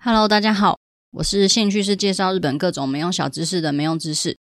[0.00, 0.78] Hello，大家好，
[1.10, 4.38] 我是兴趣是介绍日本各种没用小知识的没用知识。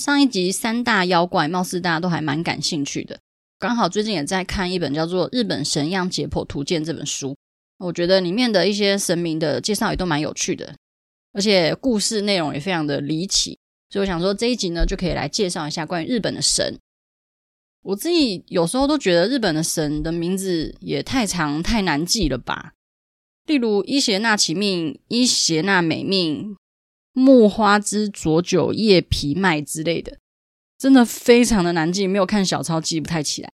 [0.00, 3.18] 上一集三大妖怪，貌似大家都还蛮感兴趣的。
[3.58, 7.36] 刚好最近也在看一本叫做《日本神样解剖图鉴》这本书，
[7.78, 10.76] 我觉得里面的一些神明的介绍也都蛮有趣的，
[11.32, 13.58] 而且故事内容也非常的离奇。
[13.90, 16.78] 所以我想说这一集呢，就可以来介绍一下关于日本的神。
[17.82, 22.74] 我自己有时候都觉得日本的神的名字也太长太难记了吧。
[23.50, 26.56] 例如伊邪那岐命、伊邪那美命、
[27.12, 30.18] 木花之佐久叶皮脉之类的，
[30.78, 33.50] 真的非常的难记，没有看小抄记不太起来。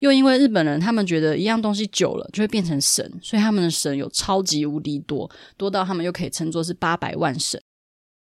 [0.00, 7.58] 又因为日本人他们觉得一样东西久了就会变成神，所以他们的神有超级无敌多，多到他们又可以称作是八百万神。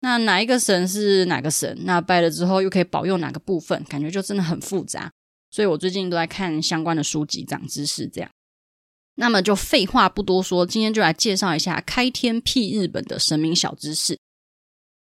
[0.02, 1.78] 那哪一个神是哪个神？
[1.86, 3.82] 那拜了之后又可以保佑哪个部分？
[3.86, 5.10] 感觉就真的很复杂。
[5.50, 8.30] 所以我最近都在看相关的书籍，长知识这样。
[9.20, 14.20] 那么就废话不多说，今天就来介绍一下开天辟日本的神明小知识。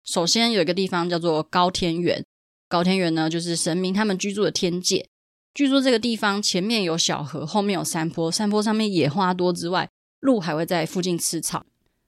[0.06, 2.26] 首先有一个地方叫做高天原，
[2.70, 5.06] 高天原呢就是神明他们居住的天界。
[5.54, 9.90] 据说这个地方前面有小河，后面有山坡，山坡上面野花多之外，
[10.22, 11.66] 鹿还会在附近吃草，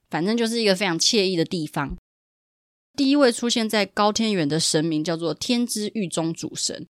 [0.10, 1.98] 反正就是一个非常惬意的地方。
[2.96, 6.88] 第一位出现在高天原的神明叫做天之狱中主神，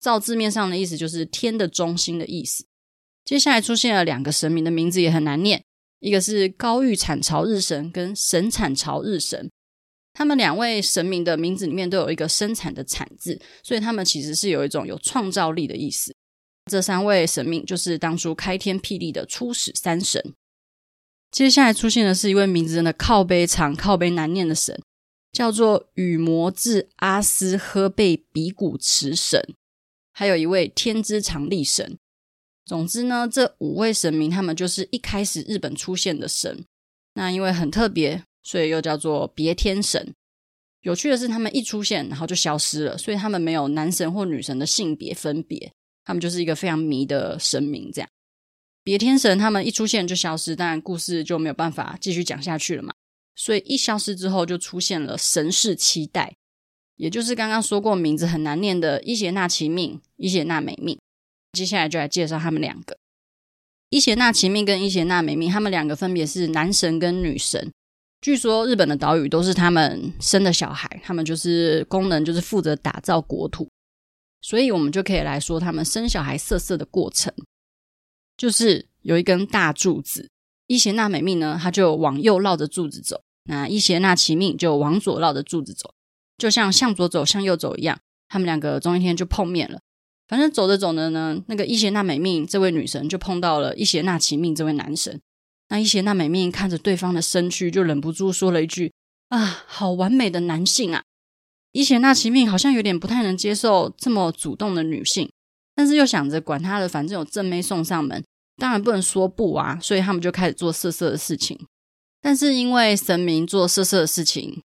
[0.00, 2.66] 照字面上的意思就是天的中心的意思。
[3.24, 5.64] 接下来出现了两个神明的名字也很难念，
[6.00, 9.50] 一个是高玉产朝日神跟神产朝日神，
[10.12, 16.14] 他们两位神明的名字里面都有一个生产的产字，所以他们其实是有一种有创造力的意思。
[16.70, 20.34] 这三位神明就是当初开天辟地的初始三神。
[21.30, 24.78] 接下来出现的是一位名字真的靠背长、靠背难念的神，
[25.32, 29.54] 叫做羽魔智阿斯喝贝比古池神，
[30.12, 31.96] 还有一位天之常利神。
[32.64, 36.64] 总之呢，这五位神明他们就是一开始日本出现的神。
[37.14, 40.14] 那因为很特别，所以又叫做别天神。
[40.80, 45.72] 有趣的是，他们一出现然后就消失了，所以他们没有男神或女神的性别分别，
[46.04, 47.90] 他们就是一个非常迷的神明。
[47.92, 48.08] 这样，
[48.82, 52.92] 别天神他们一出现就消失，当然故事就没有办法继续讲下去了嘛。
[53.36, 56.36] 所以一消失之后，就出现了神世期待，
[56.96, 60.98] 也就是刚刚说过名字很难念的伊邪那岐命、伊邪那美命。
[61.52, 62.96] 接下来就来介绍他们两个，
[63.90, 67.70] 伊邪那岐命跟伊邪那美命，他们两个分别是男神跟女神。
[68.22, 73.68] 据说日本的岛屿都是他们生的小孩，他们就是功能就是负责打造国土，
[74.40, 77.30] 所以我们就可以来说他们生小孩色色的过程，
[78.36, 80.30] 就是有一根大柱子，
[80.68, 85.92] 伊邪那美命呢，他就往右绕着柱子走，那伊邪那岐命就往左绕着柱子走，
[86.38, 87.98] 就像向左走向右走一样，
[88.28, 89.80] 他们两个终一天就碰面了。
[90.32, 95.20] 反正走着走着呢，那个伊邪那美命这位女神就碰到了伊邪那岐命这位男神。
[95.68, 98.90] 那伊邪那美命看着对方的身躯，就忍不住说了一句
[99.28, 101.02] ：“啊，好完美的男性啊！”
[101.72, 105.30] 伊邪那岐命好像有点不太能接受这么主动的女性，
[105.74, 108.24] 但是又想着管他的，反正有正妹送上门，
[108.56, 109.78] 当然不能说不啊。
[109.82, 111.60] 所以他们就开始做色色的事情。
[112.22, 114.62] 但是因为神明做色色的事情，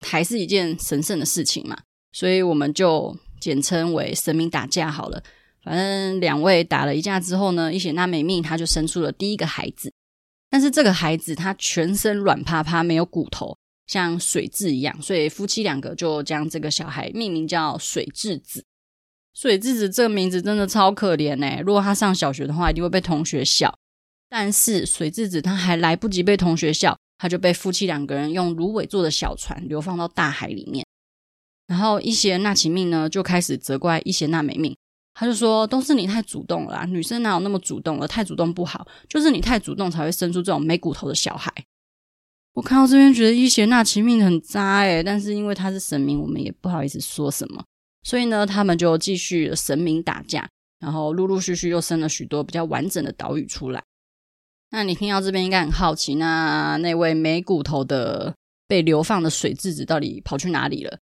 [0.00, 1.76] 还是一件神圣的事情嘛，
[2.10, 3.14] 所以我们就。
[3.40, 5.22] 简称为神明打架好了，
[5.64, 9.92] 反正两位打了一架之后呢，伊邪那美命他就生出了第一个孩子，
[10.50, 13.56] 但是这个孩子他全身软趴趴，没有骨头，
[13.86, 18.64] 像水蛭一样，所以夫妻两个就将这个小孩命名叫水蛭子。
[19.32, 23.72] 水蛭子这个名字真的超可怜哎，如果他上小学的话，一定会被同学笑。
[24.28, 30.84] 但是水蛭子他还来不及被同学笑，他就被夫妻两个人用芦苇做的小船流放到大海里面。
[31.70, 34.76] 然后伊邪那岐命呢，就开始责怪伊邪那美命，
[35.14, 38.08] 他就说：“都是你太主动了啦，女生哪有那么主动了？
[38.08, 41.48] 太主动不好，就是你太主动才会生出这种没骨头的小孩。”
[42.54, 47.62] 我看到这边觉得伊邪那岐命很渣诶，但是因为他是神明，我们也不好意思说什么，
[48.02, 50.48] 所以呢，他们就继续神明打架，
[50.80, 53.80] 然后陆陆续续又生了许多比较完整的岛屿出来。
[54.70, 58.34] 那你听到这边应该很好奇，那那位没骨头的
[58.66, 60.98] 被流放的水蛭子到底跑去哪里了？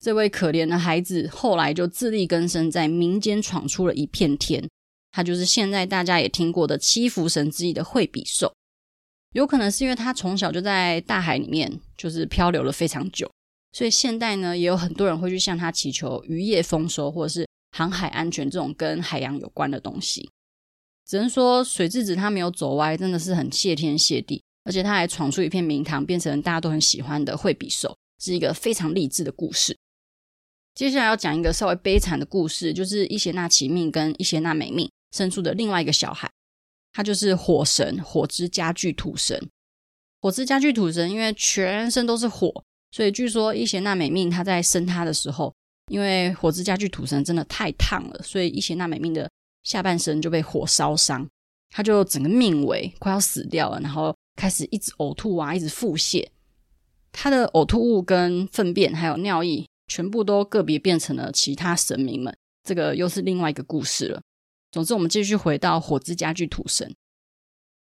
[0.00, 4.68] 这位可怜的孩子后来就自力更生，在民间闯出了一片天。
[5.10, 8.52] 他就是现在大家也听过的七福神之一的惠比寿。
[9.32, 13.30] 有可能是因为他从小就在大海里面，就是漂流了非常久，
[13.72, 17.46] 所以现代呢也有很多人会去向他祈求渔业丰收，或者是
[17.76, 20.28] 航海安全这种跟海洋有关的东西。
[21.06, 29.76] 只能说水蛭子他没有走歪，真的是很谢天谢地，而且他还闯出一片名堂，变成大家都很喜欢的惠比寿，是一个非常励志的故事。
[30.74, 36.28] 接下来要讲一个稍微悲惨的故事，就是伊邪那岐命跟伊邪那美命生出的另外一个小孩，
[36.92, 39.48] 他就是火神火之家具土神。
[40.20, 42.52] 火之家具土神因为全身都是火，
[42.90, 45.54] 所以据说伊邪那美命他在生他的时候，
[45.92, 49.30] 因为火之家具土神真的太烫了，所以伊邪那美命的
[49.62, 51.28] 下半身就被火烧伤，
[51.70, 56.26] 他就整个命危，快要死掉了，然后开始一直呕吐啊，一直腹泻。
[57.12, 64.20] 他的呕吐物跟粪便还有尿液，全部都个别变成了其他神明们，这个又是另外一个故事了。
[64.72, 66.92] 总之，我们继续回到火之家具土神。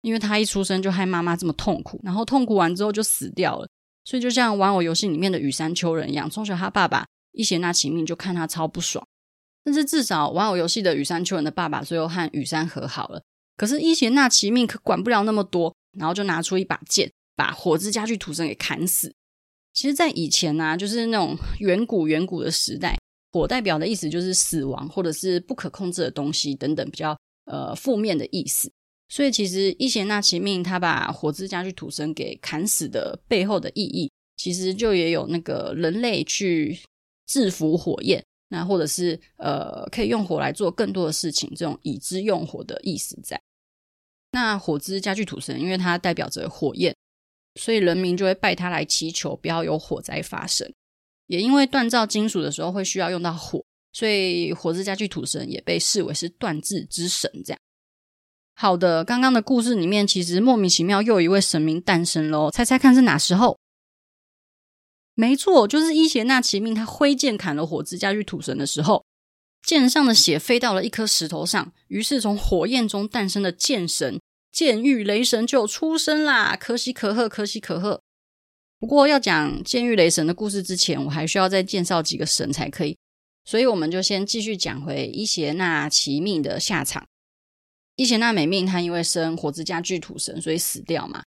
[0.01, 3.69] 因为他一出生就害妈妈这么痛苦，然后痛苦完之后就死掉了，
[4.06, 9.06] 所以就像玩偶游戏里面的羽山秋人一样，从小他爸爸伊邪那岐命就看他超不爽。
[9.63, 13.21] 但是至少玩偶游戏的羽山秋人的爸爸最后和羽山和好了。
[13.56, 19.13] 可是伊邪那岐命可管不了那么多，然后就拿出一把剑，把火之家具土神给砍死。
[19.74, 22.98] 其实，在以前呢、就是那种 远古远古的时代，
[23.31, 28.71] 火代表的意思就是死亡或者是不可控制的东西等等比较呃负面的意思。
[29.07, 36.80] 所以，其实伊邪那岐命他把火之家具土神给砍死的背后的意义，其实就也有那个人类去
[37.25, 43.39] 制服火焰，那或者是呃可以用火来做更多的事情，这种已知用火的意思在。
[44.31, 46.95] 那火之家具土神，因为它代表着火焰，
[47.56, 50.72] 所以人民就会拜他来祈求不要有火灾发生。
[51.28, 53.63] 也因为锻造金属的时候会需要用到火，
[53.94, 57.60] 所以火之家具土神也被视为是锻制之神，这样。
[58.56, 63.57] 好的，刚刚的故事里面其实莫名其妙又有一位神明诞生喽，猜猜看是哪时候？
[65.13, 69.06] 没错，就是伊邪那岐命他挥剑砍了火之家具土神的时候，
[69.62, 74.19] 剑上的血飞到了一颗石头上，于是从火焰中诞生的剑神
[74.59, 76.53] 剑狱雷神就出生啦！
[76.59, 78.01] 可喜可贺，可喜可贺。
[78.77, 82.97] 不过要讲剑狱雷神的故事之前，我还需要再介绍几个神才可以，
[83.45, 87.07] 所以我们就先继续讲回伊邪那岐命的下场。
[87.95, 91.23] 伊邪那美命，他因为生火之家具土神，所以死掉嘛。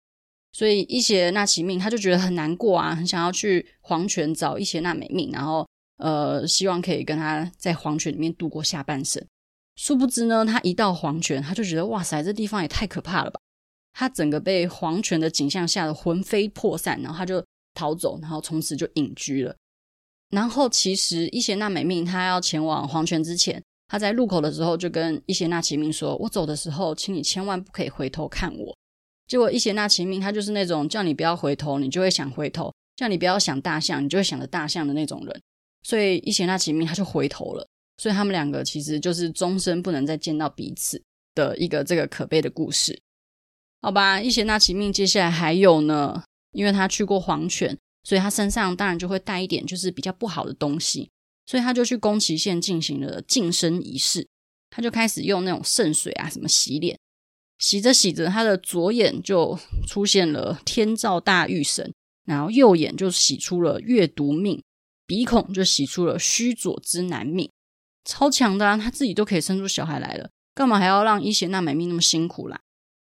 [0.52, 9.26] 所以伊邪那岐命他就觉得很难过啊，很想要去黄泉找伊邪那美命，然后呃，希望可以跟他在黄泉里面度过下半生。
[9.76, 13.40] 殊不知呢，他一到黄泉，他就觉得哇塞，这地方也太可怕了吧！
[13.92, 19.54] 他整个被黄泉的景象吓得魂飞魄散，然后他就逃走，然后从此就隐居了。
[20.30, 23.62] 然后其实伊邪那美命他要前往黄泉之前。
[23.88, 28.74] 他在路口的时候就跟伊邪那岐命说：“我走的时候，请你千万不可以回头看我。”
[29.28, 35.42] 结果伊邪那岐命他就是那种叫你不要回头，你就会想回头；叫你不要想大象，你就会想着大象的那种人。
[35.82, 37.68] 所以伊邪那岐命他就回头了。
[38.02, 41.00] 所以他们两个其实就是终身不能再见到彼此
[41.36, 43.00] 的一个这个可悲的故事。
[43.80, 51.08] 好吧，伊邪那岐命接下来还有呢，因为他去过黄泉，所以他身上当然就会带一点就是比较不好的东西。
[51.46, 54.26] 所以他就去宫崎县进行了净身仪式，
[54.68, 56.98] 他就开始用那种圣水啊什么洗脸，
[57.60, 59.56] 洗着洗着，他的左眼就
[59.86, 61.92] 出现了天照大御神，
[62.24, 64.60] 然后右眼就洗出了月读命，
[65.06, 67.48] 鼻孔就洗出了须佐之男命，
[68.04, 68.76] 超强的啊！
[68.76, 72.60] 他自己都可以生出小孩来了，干嘛还要让伊邪那美命那么辛苦啦？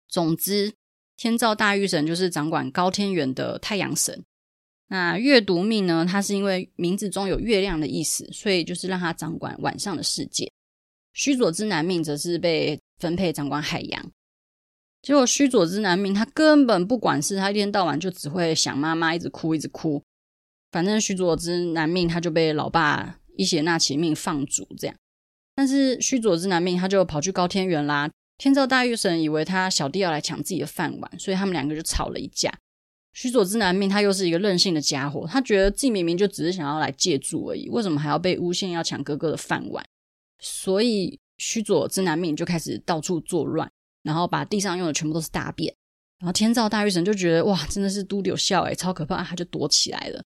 [0.08, 0.72] 总之，
[1.16, 4.24] 天照大御神就是掌管高天原的太阳神。
[4.88, 6.06] 那月读命呢？
[6.08, 10.52] 它是因为名字中有月亮的意思，所以就是让他掌管晚上的世界。
[11.12, 14.10] 须佐之男命则是被分配掌管海洋。
[15.02, 20.02] 结果须佐之男命他根本不管事，他一天到晚就只会想妈妈，一直哭，一直哭。
[20.70, 24.96] 反正须佐之男命他就被老爸伊邪那岐命放逐这样。
[25.54, 28.10] 但是须佐之男命他就跑去高天原啦。
[28.38, 32.52] 天照大御神以为他小弟要来抢自己的饭碗，所以他们两个就吵了一架。
[33.14, 39.82] 须佐之男命，他又是一个任性的家伙，他觉得自己明明就只是想要来借住而已，为什么还要被诬陷要抢哥哥的饭碗？
[40.38, 43.70] 所以须佐之男命就开始到处作乱，
[44.02, 45.74] 然后把地上用的全部都是大便。
[46.18, 50.22] 然后天照大御神就觉得哇，真的是都丢笑诶，超可怕，他就躲起来了。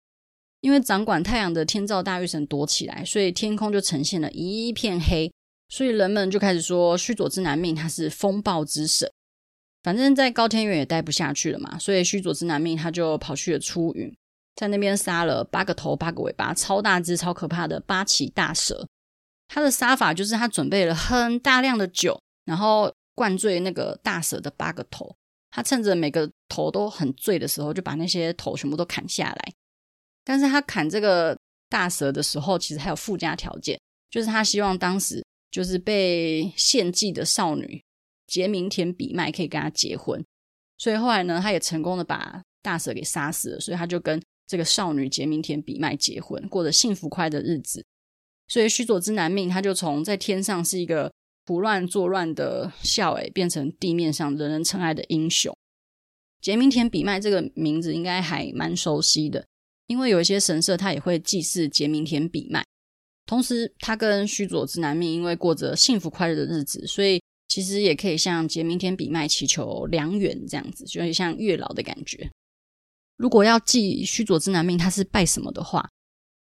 [0.60, 5.32] 因为掌管太阳的天照大御神躲起来，所以天空就呈现了一片黑，
[5.68, 9.10] 所以人们就开始说须佐之男命他是风暴之神。
[9.82, 14.14] 反正，在高天原也待不下去了嘛，所以须佐之男命他就跑去了出云，
[14.54, 18.86] 在那边杀了八个头、八个尾巴、超大只、超可怕的八岐大蛇。
[19.48, 25.16] 他的杀法就是他准备了很大量的酒，然后灌醉那个大蛇的八个头。
[25.50, 29.52] 他趁着每个头都很醉的时候，就把那些头全部都砍下来。
[30.24, 31.36] 但是他砍这个
[31.68, 37.82] 大蛇的时候，其实还有附加条件，就是他希望当时就是被献祭的少女。
[38.26, 40.24] 杰明田比麦可以跟他结婚，
[40.78, 47.84] 所以后来呢，他也成功的把大蛇给杀死了，所以他就跟这个少女杰明田比麦结婚，过着幸福快的日子。
[48.46, 51.12] 所以须佐之男命他就从在天上是一个
[51.46, 55.52] 胡乱作乱的笑诶，变成地面上人人称爱的英雄。
[56.40, 59.44] 杰明田比麦这个名字应该还蛮熟悉的，
[59.90, 62.64] 因为有一些神社它也会祭祀杰明田比卖。
[63.26, 72.30] 同时，他跟须佐之男命因为过着幸福快乐的日子，所以其实也可以向杰明田比卖祈求良缘，这样子就会像月老的感觉。
[73.16, 75.88] 如果要祭须佐之男命，他是拜什么的话，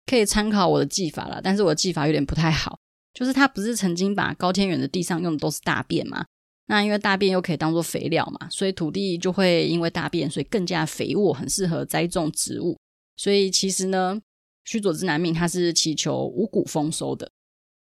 [0.05, 1.41] 可以参考我的祭法啦。
[1.43, 2.79] 但是我的祭法有点不太好，
[3.15, 6.27] 就是他不是曾经把高天原的地上用的都是大便吗？
[6.67, 12.79] 那因为大便又可以当做肥料嘛，所以土地就会因为大便，所以更加肥沃，很适合栽种植物。
[13.19, 14.23] 所以其实呢，
[14.65, 17.31] 须佐之男命他是祈求五谷丰收的，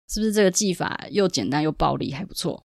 [0.08, 2.64] 是不是这个祭法又简单又暴力，还不错？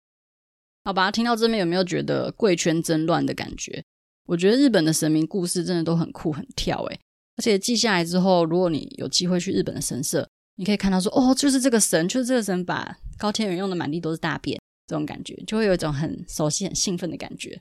[0.85, 3.85] 好吧，听到这边有没有觉得贵圈真乱的感觉？
[4.27, 7.01] 我觉得日本的神明故事真的都很酷很跳诶，
[7.37, 10.27] 而且记下来之后，如果你有机会去日本的神社，
[10.57, 17.61] 你可以看到说，哦，就是这个神，就是这个神把高天原用的满地都是大便，这种感觉就会有一种很熟悉、很兴奋的感觉。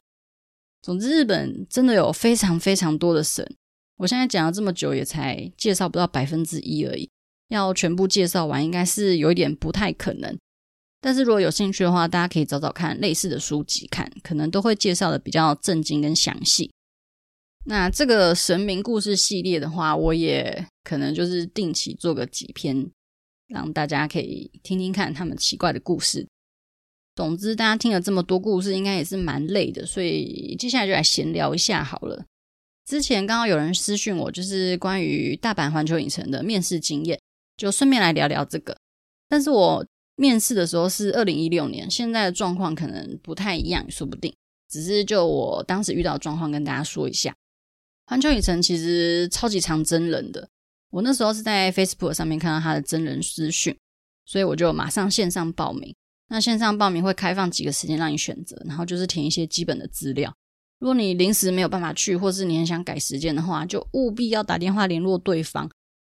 [0.84, 3.55] 总之，日本真的有非常非常多的神，
[4.01, 7.08] 我现在讲了这么久，也才介绍不到百分之一而已，
[7.50, 10.36] 要全部介绍完，应该是有一点不太可能。
[11.00, 16.72] 但是如果有兴趣的话，大家可以找找看类似的书籍看，可能都会介绍的比较震惊跟详细。
[17.65, 22.89] 那这个神明故事系列的话，我也可能就是定期做个几篇，
[23.50, 26.27] 让大家可以听听看他们奇怪的故事。
[27.15, 32.25] 总之，大家听了这么多故事，应该也是蛮累的，所以接下来就来闲聊一下好了。
[32.91, 37.17] 之前刚好有人私讯我，就是关于大阪环球影城的面试经验，
[37.55, 38.75] 就顺便来聊聊这个。
[39.29, 39.86] 但是我。
[40.17, 44.31] 面试的时候是二零一六年，现在的状况可能不太一样，说不定。
[44.69, 47.33] 只是就我当时遇到的状况跟大家说一下。
[48.05, 50.48] 环球影城其实超级常真人的，
[50.91, 53.75] 我那时候是在 Facebook 上面看到他的真人私讯，
[54.25, 55.95] 所以我就马上线上报名。
[56.27, 60.31] 那线上报名会开放几个时间让你选择，然后就是填一些基本的资料。
[60.81, 65.69] 如果你临时没有办法去，或是你很想改时间的话，就务必要打电话联络对方，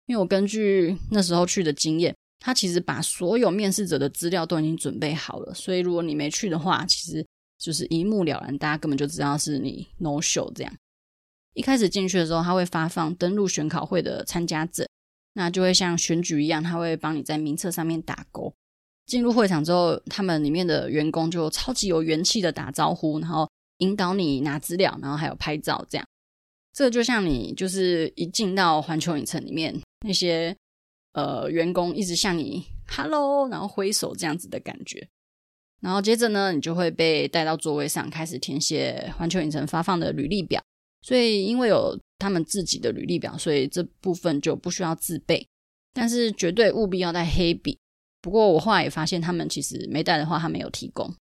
[0.07, 2.15] 因为我根据那时候去的经验。
[2.41, 7.27] 他其实把所有面试者的资料都已经准备好了，所以如果你没去的话，其实
[7.59, 10.73] 就是一目了然，大家根本就知道是你 no show 这样。
[11.55, 14.87] 一开始进去的时候，他会发放登录选考会的参加证，
[15.33, 18.55] 那就会像选举一样，他会帮你在名册上面打勾。
[19.07, 26.07] 进入会场之后，他们里面的员工就超级有元气的打招呼，然后引导你拿资料，然后还有拍照这样。
[26.73, 30.57] 这就像你就是一进到环球影城里面那些。
[31.15, 35.09] 呃，员工一直向你 “hello”，然后挥手这样子的感觉，
[35.81, 40.63] 然后接着呢，你就会被带到座位上，开始填写环球影城发放的履历表。
[41.03, 45.45] 所以，因为有他们自己的履历表，所以这部分就不需要自备，
[45.93, 47.77] 但是绝对务必要带黑笔。
[48.21, 51.13] 不过，我后来也发现，他们其实没带的话，他没有提供。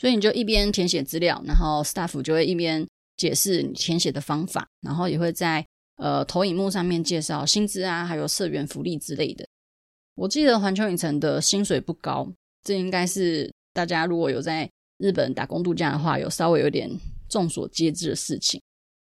[0.00, 5.66] 所以，你就一边填写资料，然后 staff 就会一边解释你填写的方法，然后也会在。
[6.02, 9.46] 呃，投影幕上面介绍薪资啊，还有社员福利之类的。
[10.14, 12.26] 我记得环球影城的薪水不高，
[12.64, 14.66] 这应该是大家如果有在
[14.96, 16.90] 日本打工度假的话，有稍微有点
[17.28, 18.58] 众所皆知的事情。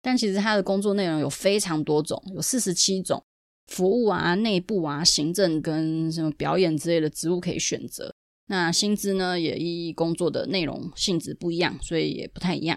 [0.01, 3.23] 但其实他的工作内容有非常多种，有四十七种
[3.67, 8.11] 服务啊、内部啊、行政跟什么表演之类的职务可以选择。
[8.49, 12.77] 那薪资呢，也依工作的内容性质不一样，所以也不太一样。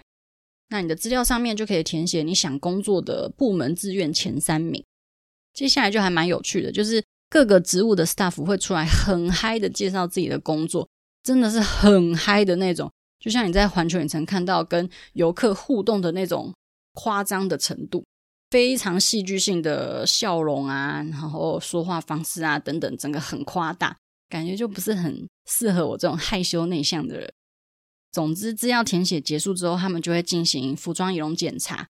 [0.68, 4.82] 那你的资料上面就可以填写你想工作的部门志愿前三名。
[5.52, 10.88] 接下来就还蛮有趣的，就是各个职务的 staff 会出来很嗨的介绍自己的工作，
[11.22, 16.54] 真的是很嗨的那种，就像你在环球影城看到跟游客互动的那种
[16.94, 18.02] 夸张的程度，
[18.50, 23.94] 非常戏剧性的笑容啊，然后说话方式啊等等，整个很夸大，
[24.32, 27.30] 感觉就不是很适合我这种害羞内向的人。
[28.10, 31.86] 总之，资料填写结束之后，他们就会进行服装仪容检查。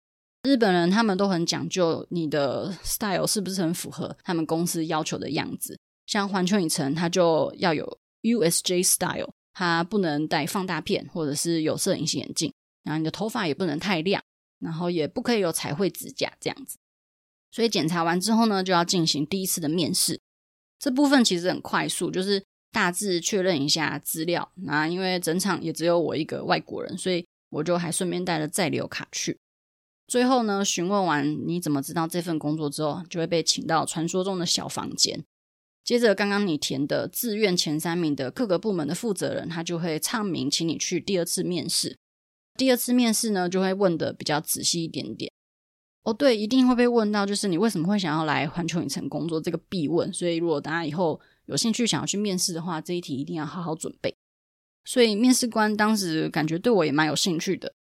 [0.43, 5.79] 日本人他们都很讲究，你的 style 是不是很符合他们公司要求的样子。
[6.05, 12.53] 像环球影城，它就要有 USJ style，它不能戴放大片或者是有色隐形眼镜，
[12.85, 14.23] 然后你的头发也不能太亮，
[14.59, 16.77] 然后也不可以有彩绘指甲这样子。
[17.51, 20.21] 所以检查完之后呢，就要进行第一次的面试。
[20.79, 22.43] 这部分其实很快速，就是。
[22.73, 29.39] 大致确认一下资料，那因为整场也只有我一个外国人，所以我就还顺便带了在留卡去。
[30.07, 35.25] 最后呢，询问完你怎么知道这份工作之后，就会被请到传说中的小房间。
[35.83, 41.97] 接着，刚刚你填的志愿前三名的各个部门的负责人，他就会唱名，请你去第二次面试。
[42.59, 45.33] 第二次面试呢，就会问的比较仔细一点点。
[46.07, 50.11] 哦，对，一定会被问到，就是你为什么会想要来环球影城工作这个必问。
[50.13, 54.15] 所以，如果大家以后有兴趣想要去面试的话，这一题一定要好好准备。
[54.85, 57.73] 所以面试官当时感觉对我也蛮有兴趣的，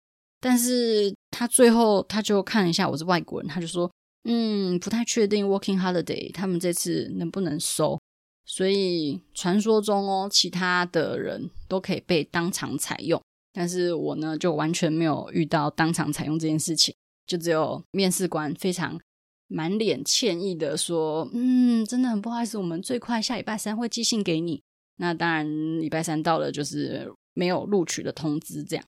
[0.41, 3.91] 但是他最后他就看了一下我是外国人，他就说，
[4.23, 7.99] 嗯，不太确定 Working Holiday 他们这次能不能收。
[8.43, 13.21] 所以传说中哦，其他的人都可以被当场采用，
[13.53, 18.99] 但是我呢就完全没有遇到当场采用这件事情，就只有面试官非常
[19.47, 24.61] 满脸歉意的说：“嗯，真的很不好意思，我们最快下礼拜三会寄信给你。”
[24.97, 28.63] 那当然，礼拜三到了就是没有录取的通知。
[28.63, 28.85] 这样，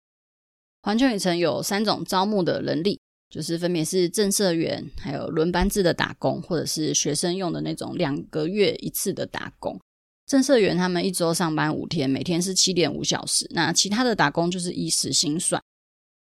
[0.81, 2.99] 环球影城有三种招募的人力。
[3.29, 9.77] 就是分别是正社员，还有轮班制的打工，或者是学生用的那种两个月一次的打工。
[10.25, 13.45] 正社员他们一周上班五天，每天是七点五小时。
[13.49, 15.61] 那其他的打工就是依时薪算。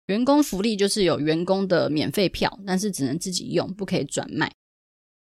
[0.08, 4.52] 员工福利就是有员工的免费票，但是只能自己用，不可以转卖。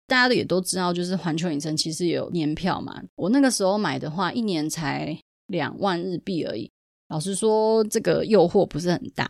[0.07, 3.01] 大家也都知道，就是环球影城其实也有年票嘛。
[3.15, 6.69] 我那个时候买的话，一年才两万日币而已。
[7.09, 9.29] 老实说，这个诱惑不是很大。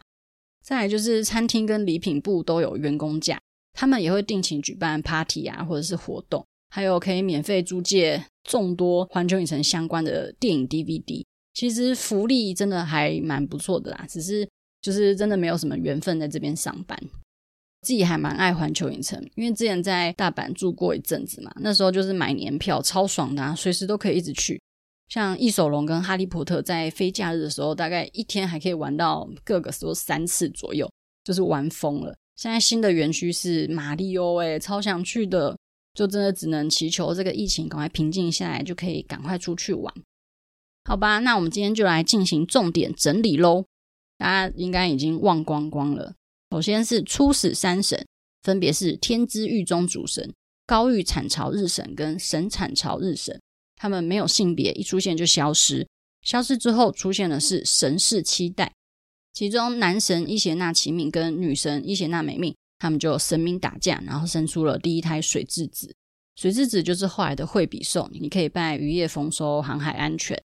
[0.63, 3.39] 再来就是餐厅跟礼品部都有员工价，
[3.73, 11.23] 他们也会定期举办 party 啊，或者是活动，还有可以免费租借众多环球影城相关的电影 DVD。
[11.53, 14.47] 其实福利真的还蛮不错的啦，只是
[14.81, 16.97] 就是真的没有什么缘分在这边上班。
[17.81, 24.61] 自己还蛮爱环球影城，因为之前在大阪住过一阵子嘛，那时候就是买年票超爽的啊，随时都可以一直去。
[25.09, 30.87] 像异手龙跟哈利波特在非假日的时候，大概一天还可以玩到各个时候三次左右，
[31.23, 32.15] 就是玩疯了。
[32.35, 35.57] 现在新的园区是马里欧，诶，超想去的，
[35.95, 39.91] 就真的只能祈求这个疫情赶快平静下来，就可以赶快出去玩。
[40.85, 43.65] 好吧，那我们今天就来进行重点整理喽。
[44.21, 46.13] 大家应该已经忘光光了。
[46.51, 48.05] 首先是初始三神，
[48.43, 50.31] 分别是天之御中主神、
[50.67, 53.41] 高御产巢日神跟神产巢日神。
[53.75, 55.87] 他们没有性别，一出现就消失。
[56.21, 58.71] 消失之后出现的是神世七代，
[59.33, 65.91] 其中男神伊邪那岐命跟女神伊邪那美命，他们就神明打架，然后生出了第一胎水质子。
[66.35, 70.39] 水质子就是后来的惠比寿，你可以拜渔业丰收、航海安全。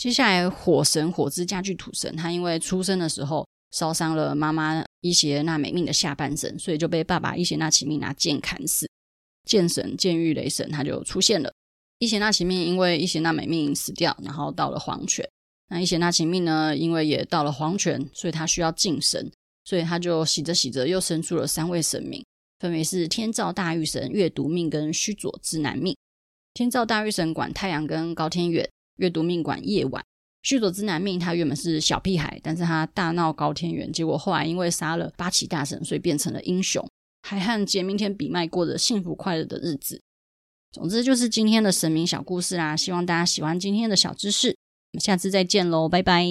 [0.00, 8.88] 接下来火神火之家具土神，他因为出生的时候烧伤了妈妈伊邪那美命的下半身，所以就被爸爸伊邪那岐命拿剑砍死。
[9.46, 11.52] 剑神剑域雷神他就出现了。
[11.98, 15.28] 伊邪那岐命因为伊邪那美命死掉，然后到了黄泉。
[15.68, 19.30] 那伊邪那岐命呢，因为也到了黄泉，所以他需要晋升，
[19.66, 22.24] 所以他就洗着洗着又生出了三位神明，
[22.58, 25.94] 分别是天照大御神月读命跟须佐之男命。
[26.54, 28.66] 天照大御神管太阳跟高天远，
[29.00, 30.02] 阅读命馆夜晚。
[30.42, 36.82] 须佐之男命他原本是小屁孩，但是他大闹高天原，结果后来因为杀了八岐大神，所以变成了英雄，
[37.22, 40.00] 还和杰明天比麦过着幸福快乐的日子。
[40.72, 44.48] 总之就是今天的神明小故事啦，希望大家喜欢今天的小知识。
[44.92, 46.24] 我们下次再见喽，拜拜。